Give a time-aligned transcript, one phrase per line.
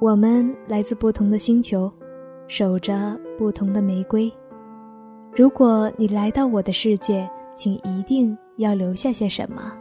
[0.00, 1.90] 我们来自不同的星球，
[2.48, 4.30] 守着不同的玫瑰。
[5.32, 9.72] 如果你来到我的世界，请一定要留下些什么。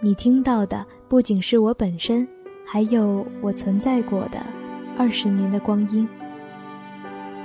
[0.00, 2.26] 你听到的不仅是我本身，
[2.66, 4.44] 还有我存在过的
[4.98, 6.06] 二十年的光阴。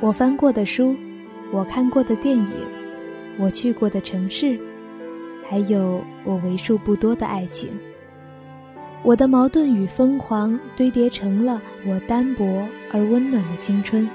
[0.01, 0.95] 我翻过的书，
[1.53, 2.51] 我看过的电影，
[3.39, 4.59] 我去过的城市，
[5.45, 7.69] 还有我为数不多的爱情。
[9.01, 14.07] 我的矛盾与疯狂堆叠成了我单薄而温暖的青春。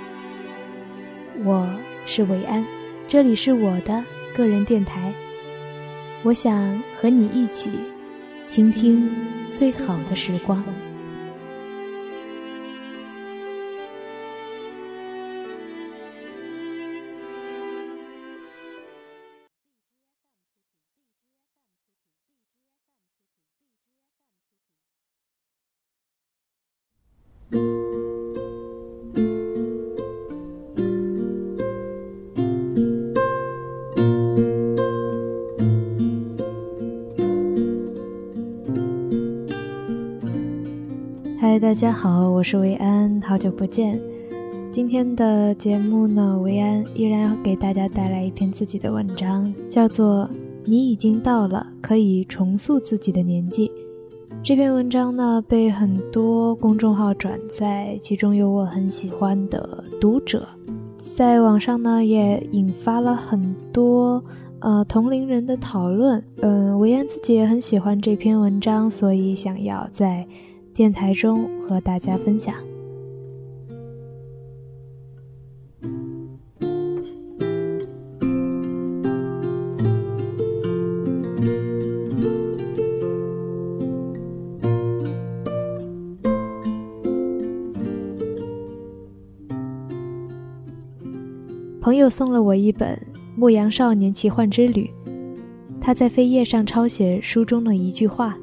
[1.43, 1.69] 我
[2.05, 2.65] 是韦安，
[3.09, 4.05] 这里是我的
[4.37, 5.13] 个人电台。
[6.23, 7.71] 我想和你一起
[8.47, 9.11] 倾听
[9.55, 10.63] 最好的时光。
[41.75, 44.01] 大家好，我是维安，好久不见。
[44.71, 50.23] 今天的节目呢，维安依然要给大家带来一篇自己的文章，叫做
[50.65, 53.67] 《你已经到了可以重塑自己的年纪》。
[54.41, 60.47] 这篇文章呢，被很多公众号转载，其中有我很喜欢的读者，
[61.17, 64.23] 在网上呢也引发了很多
[64.61, 66.23] 呃同龄人的讨论。
[66.41, 70.25] 嗯，维安自己也很喜欢这篇文章，所以想要在。
[70.75, 72.53] 电台中和大家分享。
[91.81, 92.97] 朋友送了我一本
[93.37, 94.91] 《牧羊少年奇幻之旅》，
[95.81, 98.37] 他在扉页上抄写书中的一句话。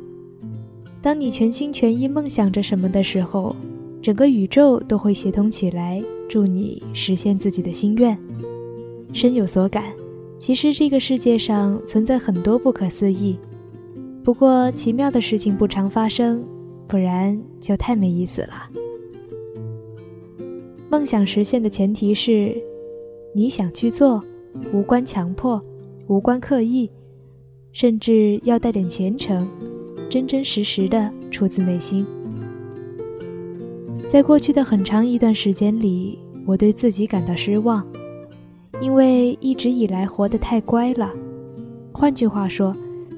[1.01, 3.55] 当你全心全意梦想着什么的时候，
[4.01, 8.17] 整个宇宙都会协同起来，助你实现自己的心愿。
[9.11, 9.85] 深有所感。
[10.37, 13.37] 其实这个世界上存在很多不可思议，
[14.23, 16.43] 不过奇妙的事情不常发生，
[16.87, 18.69] 不然就太没意思了。
[20.89, 22.55] 梦想实现的前提是，
[23.35, 24.23] 你想去做，
[24.73, 25.63] 无关强迫，
[26.07, 26.89] 无关刻意，
[27.71, 29.47] 甚至要带点虔诚。
[30.11, 32.05] 真真实实的出自内心。
[34.09, 37.81] 在过去的很长一段时间里，我对自己感到失望，
[38.81, 41.09] 因为一直以来活得太乖了。
[41.93, 42.75] 换句话说，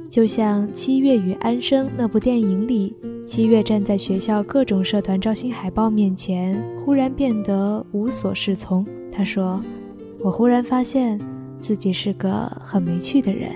[0.08, 2.96] 就像《七月与安生》那部电影里，
[3.26, 8.86] 七月站在学校各种社团招新海报面前，忽然变得无所适从。
[9.12, 9.60] 他说
[10.22, 11.20] ：“我忽然发现
[11.60, 13.50] 自己是个很没趣的人。”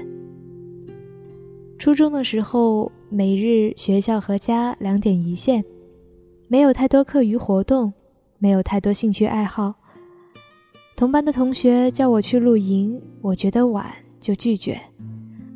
[1.77, 2.91] 初中的时候。
[3.09, 5.63] 每日学校和家两点一线，
[6.49, 7.93] 没有太多课余活动，
[8.37, 9.73] 没有太多兴趣爱好。
[10.95, 14.75] 同班的同学叫我去露营，我觉得晚就拒绝；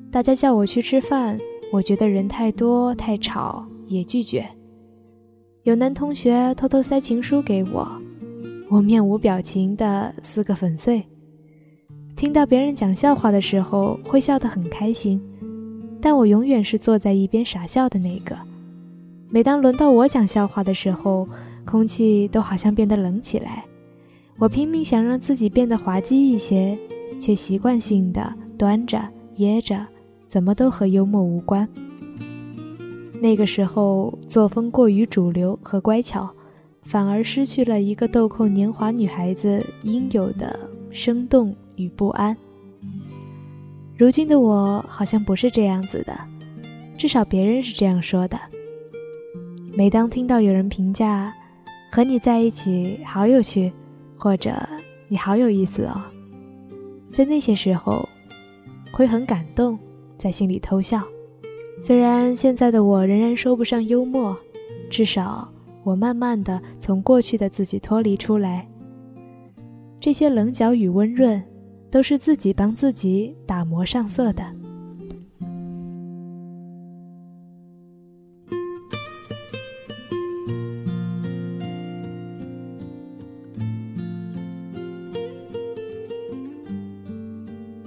[0.09, 1.37] 大家叫我去吃饭，
[1.73, 4.47] 我觉得人太多太吵也拒绝。
[5.63, 7.85] 有男同学偷偷塞情书给我，
[8.69, 11.03] 我面无表情的撕个粉碎。
[12.15, 15.21] 听到别人讲笑话的时候，会笑得很开心。
[16.01, 18.35] 但我永远是坐在一边傻笑的那个。
[19.29, 21.27] 每当轮到我讲笑话的时候，
[21.63, 23.63] 空气都好像变得冷起来。
[24.37, 26.77] 我拼命想让自己变得滑稽一些，
[27.19, 28.99] 却习惯性的端着
[29.35, 29.85] 掖着，
[30.27, 31.67] 怎么都和幽默无关。
[33.21, 36.27] 那个时候作风过于主流和乖巧，
[36.81, 40.59] 反而失去了一个豆蔻年华女孩子应有的
[40.89, 42.35] 生动与不安。
[44.01, 46.19] 如今的我好像不是这样子的，
[46.97, 48.35] 至少别人是这样说的。
[49.77, 51.31] 每当听到有人评价
[51.93, 53.71] “和你在一起好有趣”
[54.17, 54.51] 或者
[55.07, 56.01] “你好有意思哦”，
[57.13, 58.09] 在那些时候
[58.91, 59.77] 会很感动，
[60.17, 61.03] 在心里偷笑。
[61.79, 64.35] 虽然现在的我仍然说不上幽默，
[64.89, 65.47] 至少
[65.83, 68.67] 我慢慢的从过去的自己脱离出来。
[69.99, 71.39] 这些棱角与温润。
[71.91, 74.43] 都是自己帮自己打磨上色的。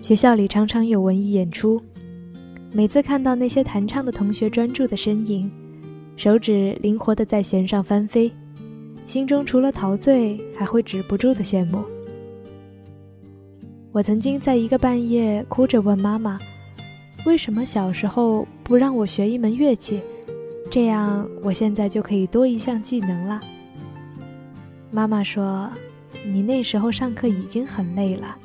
[0.02, 1.82] 学校里常常有文艺演出，
[2.74, 5.50] 每次看到那些弹唱的同学专注的身影，
[6.14, 8.30] 手指灵活的在弦上翻飞，
[9.06, 11.93] 心中除了陶醉，还会止不住的羡慕。
[13.94, 16.36] 我曾经在一个半夜哭着问妈妈
[17.26, 20.00] ：“为什么小时候不让我学一门乐器？
[20.68, 23.40] 这样我现在就可以多一项技能了。”
[24.90, 25.70] 妈妈说
[26.26, 28.36] ：“你那时候上课已经很累了。”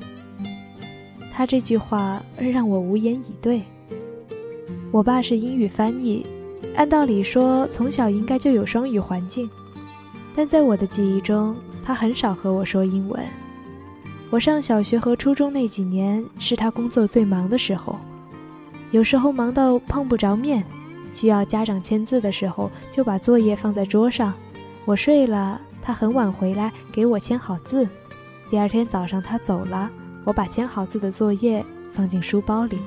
[1.34, 3.60] 他这句话让我无言以对。
[4.92, 6.24] 我爸是英语翻译，
[6.76, 9.50] 按道理说从小应该就有双语环境，
[10.36, 13.20] 但在我的记忆中，他很少和我说英文。
[14.30, 17.98] 我上小学和初中那几年是他工作最忙的时候，
[18.92, 20.64] 有时候忙到碰不着面，
[21.12, 24.32] 需要家长签字的时候，就把作业放在桌上。
[24.84, 27.88] 我睡了，他很晚回来给我签好字。
[28.48, 29.90] 第二天早上他走了，
[30.24, 32.78] 我把签好字的作业放进书包里。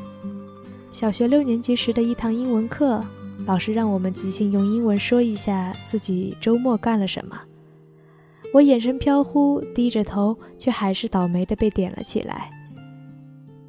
[0.94, 3.04] 小学六年级时的一堂英文课，
[3.46, 7.38] 老师让我们即兴用英文说一下自己周末干了什么。
[8.54, 12.52] 我眼神飘忽，低着头，却还是倒霉的被点了起来。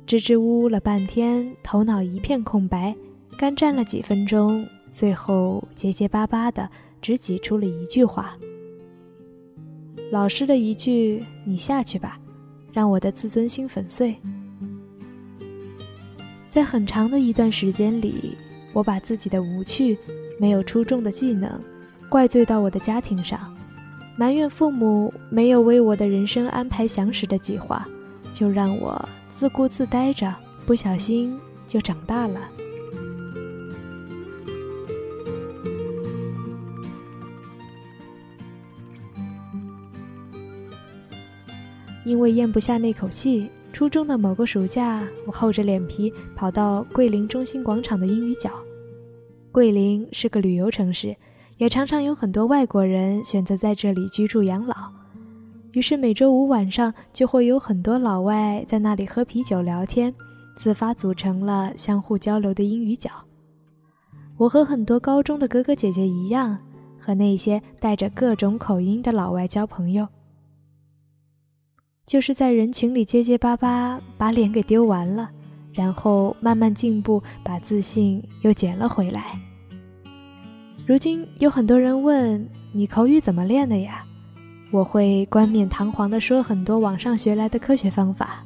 [0.06, 2.94] 支支吾吾了半天，头脑一片空白，
[3.38, 6.68] 干站了几分钟，最后结结巴巴的
[7.00, 8.36] 只挤出了一句话。
[10.10, 12.20] 老师的一句“你下去吧”，
[12.70, 14.14] 让我的自尊心粉碎。
[16.46, 18.36] 在很长的一段时间里，
[18.74, 19.96] 我把自己的无趣、
[20.38, 21.58] 没有出众的技能，
[22.10, 23.40] 怪罪到我的家庭上。
[24.16, 27.86] 埋怨父母没有为我的人生安排详实的计划，
[28.32, 30.32] 就让我自顾自待着，
[30.64, 32.40] 不小心就长大了。
[42.04, 48.50] 因为咽不下那口气，初中的某个暑假，我厚着脸皮跑到桂林中心广场的英语角。
[49.50, 51.16] 桂林是个旅游城市。
[51.56, 54.74] 也常常有很多外国人选择在这里居住养老，
[55.72, 60.12] 于是每周五晚上就会有很多老外在那里喝啤酒聊天，
[60.56, 63.10] 自发组成了相互交流的英语角。
[64.36, 66.58] 我和很多高中的哥哥姐姐一样，
[66.98, 70.08] 和那些带着各种口音的老外交朋友，
[72.04, 75.30] 就是在人群里结结巴巴，把脸给丢完了，
[75.72, 79.38] 然后慢慢进步，把自信又捡了回来。
[80.86, 84.04] 如今有很多人问你口语怎么练的呀？
[84.70, 88.44] 我会冠冕堂皇地说很多网上学来的科学方法，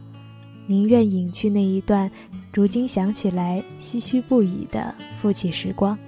[0.69, 2.09] 宁愿隐去那一段
[2.55, 5.99] 如今想起来唏嘘不已的负气时光。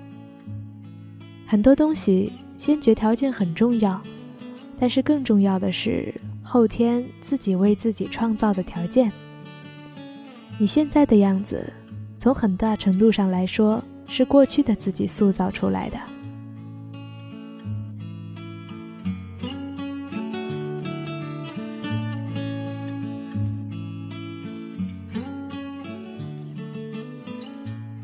[1.48, 4.00] 很多东西先决条件很重要，
[4.78, 9.10] 但是更重要的是后天自己为自己创造的条件。
[10.58, 11.72] 你现在的样子，
[12.20, 15.98] 从很大程度上来说是过去的自己塑造出来的。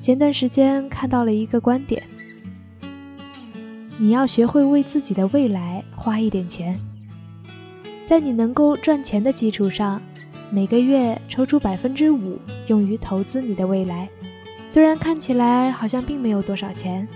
[0.07, 2.01] 前段时间看到了一个观点：
[3.99, 6.79] 你要学会为自己的未来花一点钱，
[8.05, 10.01] 在你能够赚钱的基础上，
[10.49, 12.39] 每个月抽出百分之五
[12.69, 14.09] 用于投资你的未来。
[14.69, 17.09] 虽然看起来好像并没有多少钱，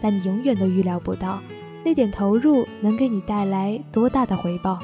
[0.00, 1.38] 但你永远都预料不到
[1.84, 4.80] 那点投入能给你带来多大的回报。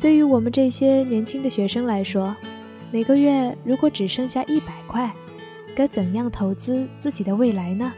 [0.00, 2.34] 对于我们这些年轻的学生来说，
[2.90, 5.12] 每个月如果只剩下一百块，
[5.78, 7.92] 该怎样投资自己的未来呢？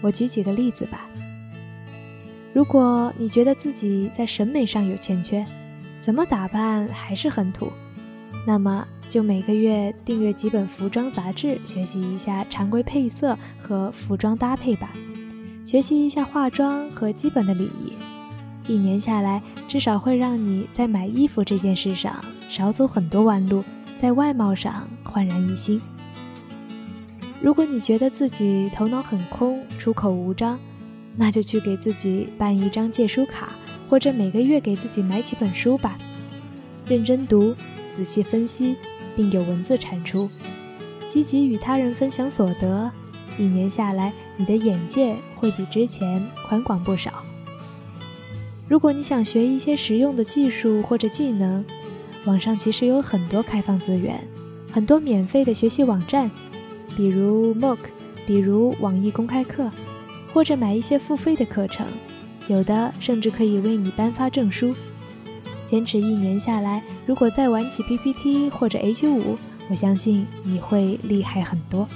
[0.00, 1.08] 我举几个例子吧。
[2.52, 5.44] 如果你觉得自己在审美上有欠缺，
[6.00, 7.72] 怎么打扮还是很土，
[8.46, 14.92] 那么就每个月订阅几本服装杂志，学习一下常规配色和服装搭配吧，
[15.66, 17.92] 学习一下化妆和基本的礼仪。
[18.72, 23.64] 一年下来，至少会让你在买衣服这件事上少走很多弯路，
[24.00, 25.82] 在外貌上焕然一新。
[27.42, 30.56] 如果你觉得自己头脑很空、出口无章，
[31.16, 33.48] 那就去给自己办一张借书卡，
[33.90, 35.98] 或者每个月给自己买几本书吧，
[36.86, 37.52] 认真读、
[37.96, 38.76] 仔细分析，
[39.16, 40.30] 并有文字产出，
[41.08, 42.88] 积极与他人分享所得。
[43.36, 47.24] 一年下来，你的眼界会比之前宽广不少。
[48.68, 51.64] 如果你想学一些实用的技术或者技能，
[52.24, 54.16] 网上其实有很多开放资源，
[54.70, 56.30] 很多免费的学习网站。
[56.96, 57.78] 比如 MOOC，
[58.26, 59.70] 比如网易公开课，
[60.32, 61.86] 或者买一些付费的课程，
[62.48, 64.74] 有的甚至可以为你颁发证书。
[65.64, 69.36] 坚持一年下来，如果再玩起 PPT 或者 H5，
[69.70, 71.88] 我相信你会厉害很多。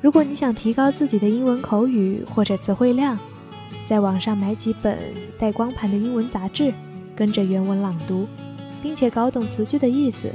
[0.00, 3.18] 如果你想提高自己的英文口语或者词汇量，
[3.86, 4.98] 在网上买几本
[5.38, 6.72] 带光盘的英文杂志，
[7.14, 8.26] 跟着原文朗读，
[8.82, 10.30] 并且搞懂词句的意思。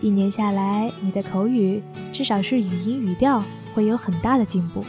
[0.00, 1.82] 一年下来，你的口语
[2.12, 3.42] 至少是语音语调
[3.74, 4.84] 会有很大的进步。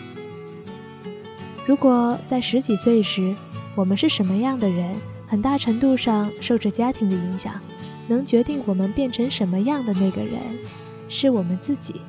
[1.66, 3.36] 如果在十几岁时，
[3.76, 4.96] 我们是什么样的人，
[5.28, 7.54] 很大程度上受着家庭的影响，
[8.08, 10.40] 能决定我们变成什么样的那个人，
[11.08, 12.02] 是我们自己。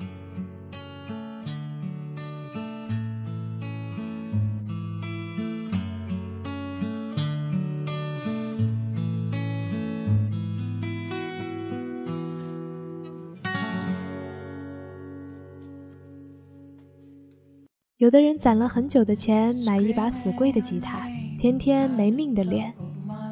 [17.98, 22.70] 有的人攒了很久的钱买一把死贵的吉他，天天没命的练。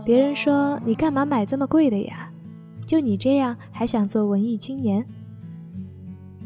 [0.06, 2.30] 别人说你干嘛买这么贵的呀？
[2.87, 5.04] 就你这样还想做文艺青年？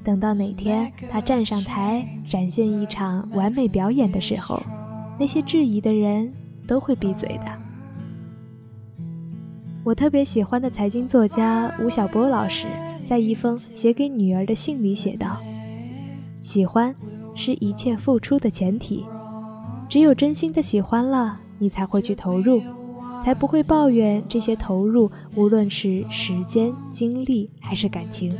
[0.02, 4.60] 等到哪天他站上台展现一场完美表演的时候，
[5.16, 6.32] 那些质疑的人
[6.66, 7.44] 都会闭嘴的。
[9.84, 12.66] 我特别喜欢的财经作家吴晓波老师
[13.08, 15.36] 在一封写给女儿的信里写道
[16.42, 16.92] ：“喜欢。”
[17.38, 19.06] 是一切付出的前提，
[19.88, 22.60] 只有真心的喜欢了，你才会去投入，
[23.24, 28.36] 才不会抱怨这些投入，无论是时间、精力还是感情。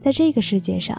[0.00, 0.98] 在这个世界上，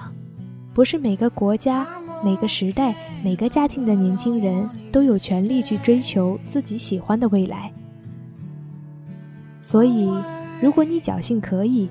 [0.72, 1.88] 不是每个国家、
[2.24, 7.74] 每个时代、每个家庭的年轻人都有权利去追求自己喜欢的未来。
[9.62, 10.08] 所以，
[10.62, 11.90] 如果你侥幸可以，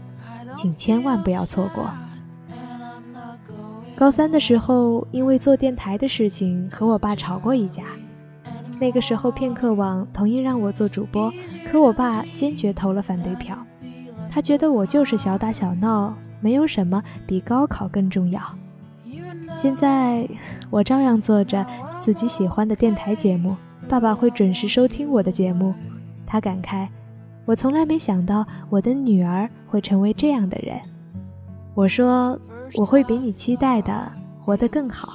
[0.57, 1.91] 请千万不要错过。
[3.97, 7.85] 高三的时候，因为做电台的事情和我爸吵过一架。
[8.81, 11.33] 那个时候，片刻网同意让我做主播，
[11.71, 13.57] 可我爸坚决投了反对票。
[14.29, 18.43] 他觉得我就是小打小闹，没有什么比高考更重要。
[19.57, 20.29] 现在
[20.71, 21.65] 我照样做着
[22.01, 23.57] 自己喜欢的电台节目，
[23.89, 25.73] 爸爸会准时收听我的节目。
[26.27, 26.89] 他感慨
[27.47, 30.81] ：“我从来没想到我的女儿会成为这样的人。”
[31.75, 32.37] 我说。
[32.75, 35.15] 我会比你期待的活得更好，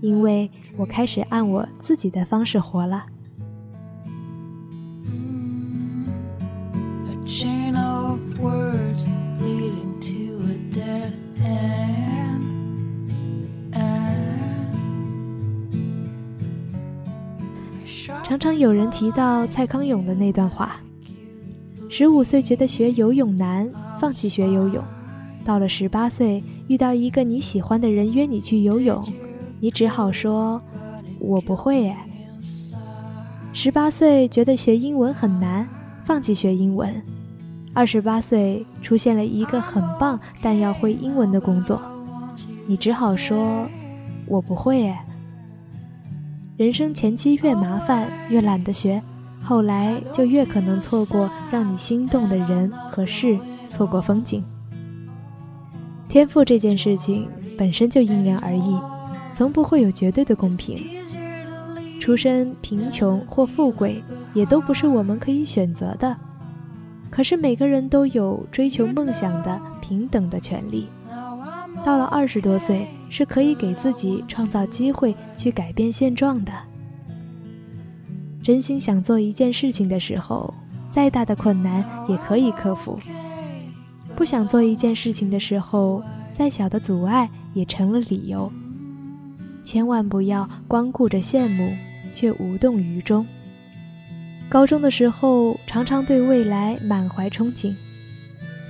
[0.00, 3.04] 因为我开始按我自己的方式活了。
[18.22, 20.80] 常常有人提到蔡康永的那段话：
[21.88, 23.68] 十五岁觉得学游泳难，
[24.00, 24.84] 放弃学游泳。
[25.44, 29.02] 到了十八岁，遇到一个你喜欢的人约你去游泳，
[29.58, 30.62] 你只好说
[31.18, 31.96] ：“我不会。”耶，
[33.52, 35.68] 十八岁觉得学英文很难，
[36.04, 36.88] 放弃学英文；
[37.74, 41.82] 二十八岁出现了一个很棒但要会英文的工作，
[42.68, 43.66] 你只好说
[44.28, 44.96] ：“我不会。”耶，
[46.56, 49.02] 人生前期越麻烦，越懒得学，
[49.42, 53.36] 后来就越可能错过让你心动的人和事，
[53.68, 54.44] 错过风景。
[56.10, 58.76] 天赋这件事情本身就因人而异，
[59.32, 60.76] 从不会有绝对的公平。
[62.00, 64.02] 出身贫穷或富贵，
[64.34, 66.16] 也都不是我们可以选择的。
[67.10, 70.88] 可是每个人都有追求梦想的平等的权利。
[71.84, 76.52] 到了二十多岁，是可以给自己创造机会去改变现状的。
[78.42, 80.52] 真心想做一件事情的时候，
[80.90, 82.98] 再大的困难也可以克服。
[84.20, 88.52] 不想做一件事情的时候，再小的阻碍也成了理由。
[89.64, 91.72] 千万不要光顾着羡慕，
[92.14, 93.26] 却无动于衷。
[94.50, 97.74] 高中的时候，常常对未来满怀憧憬，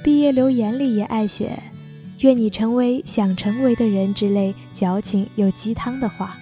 [0.04, 1.60] 毕业留言里也爱写
[2.22, 6.38] “愿你成为想成为的人”之类矫情又鸡汤的话。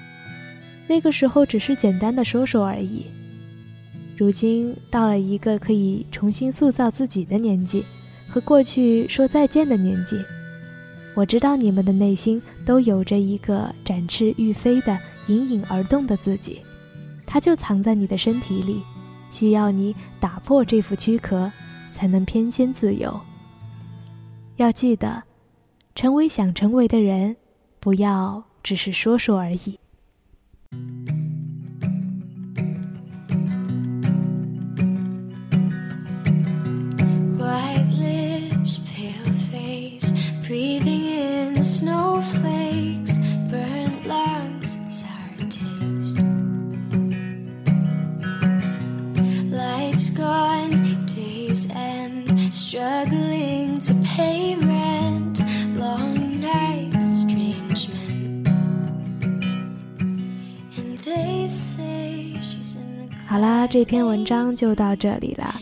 [0.86, 3.06] 那个时候只是简单的说说而已。
[4.18, 7.82] 如今到了一个可以重新塑造自己的年纪。
[8.28, 10.22] 和过去说再见的年纪，
[11.14, 14.96] 我知道你们的内心都有着一个展翅欲飞的
[15.28, 16.60] 隐隐而动的自己，
[17.26, 18.82] 它就藏在你的身体里，
[19.30, 21.50] 需要你打破这副躯壳，
[21.94, 23.18] 才能翩跹自由。
[24.56, 25.22] 要记得，
[25.94, 27.36] 成为想成为的人，
[27.80, 29.78] 不要只是说说而已。
[53.06, 54.48] Say
[63.70, 65.54] 这篇文章就到这里了。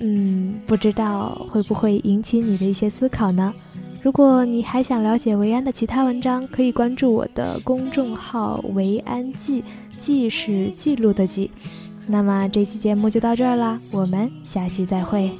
[0.00, 3.54] 嗯，不知道会不会引起你的一些思考呢？
[4.02, 9.62] 如果你还想了解维安的其他文章，可以关注我的公众号“维安记”，
[10.00, 11.50] 记是记录的记。
[12.06, 15.30] 那么这期节目就到这儿啦，我们下期再会。